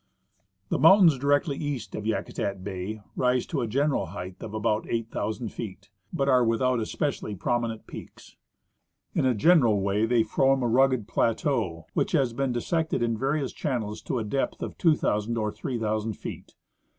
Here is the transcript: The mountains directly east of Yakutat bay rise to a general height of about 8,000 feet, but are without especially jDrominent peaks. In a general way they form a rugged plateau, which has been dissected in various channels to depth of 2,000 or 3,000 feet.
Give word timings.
The 0.69 0.79
mountains 0.79 1.19
directly 1.19 1.57
east 1.57 1.93
of 1.93 2.07
Yakutat 2.07 2.63
bay 2.63 3.01
rise 3.15 3.45
to 3.45 3.61
a 3.61 3.67
general 3.67 4.07
height 4.07 4.37
of 4.41 4.51
about 4.55 4.87
8,000 4.89 5.49
feet, 5.49 5.91
but 6.11 6.27
are 6.27 6.43
without 6.43 6.79
especially 6.79 7.35
jDrominent 7.35 7.85
peaks. 7.85 8.35
In 9.13 9.27
a 9.27 9.35
general 9.35 9.79
way 9.79 10.07
they 10.07 10.23
form 10.23 10.63
a 10.63 10.67
rugged 10.67 11.07
plateau, 11.07 11.85
which 11.93 12.13
has 12.13 12.33
been 12.33 12.51
dissected 12.51 13.03
in 13.03 13.15
various 13.15 13.53
channels 13.53 14.01
to 14.01 14.23
depth 14.23 14.63
of 14.63 14.75
2,000 14.79 15.37
or 15.37 15.51
3,000 15.51 16.13
feet. 16.13 16.55